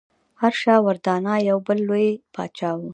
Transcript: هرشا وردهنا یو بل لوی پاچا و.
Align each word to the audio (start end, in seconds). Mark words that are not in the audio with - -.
هرشا 0.41 0.75
وردهنا 0.85 1.35
یو 1.49 1.57
بل 1.67 1.77
لوی 1.87 2.07
پاچا 2.33 2.71
و. 2.75 2.81